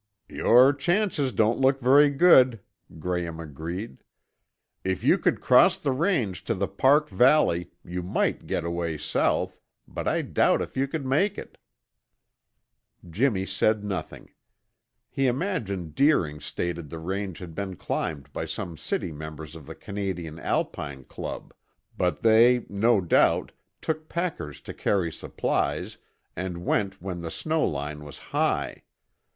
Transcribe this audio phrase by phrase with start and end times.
[0.29, 2.59] "Your chances don't look very good,"
[2.97, 4.01] Graham agreed.
[4.83, 9.59] "If you could cross the range to the park valley, you might get away south,
[9.87, 11.59] but I doubt if you could make it."
[13.07, 14.31] Jimmy said nothing.
[15.07, 19.75] He imagined Deering stated the range had been climbed by some city members of the
[19.75, 21.53] Canadian Alpine Club;
[21.95, 25.99] but they, no doubt, took packers to carry supplies
[26.35, 28.81] and went when the snow line was high.